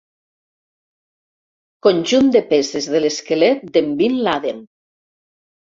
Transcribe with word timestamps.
Conjunt 1.89 2.33
de 2.37 2.43
peces 2.55 2.91
de 2.95 3.05
l'esquelet 3.05 3.65
d'en 3.77 3.95
Bin 4.03 4.19
Laden. 4.31 4.67